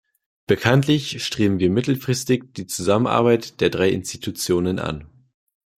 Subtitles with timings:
[0.47, 5.05] Bekanntlich streben wir mittelfristig die Zusammenarbeit der drei Institutionen an.